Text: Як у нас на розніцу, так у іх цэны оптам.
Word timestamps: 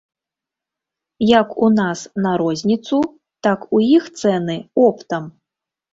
Як 1.39 1.51
у 1.67 1.69
нас 1.81 1.99
на 2.25 2.33
розніцу, 2.43 2.97
так 3.49 3.59
у 3.79 3.83
іх 3.97 4.03
цэны 4.23 4.57
оптам. 4.87 5.23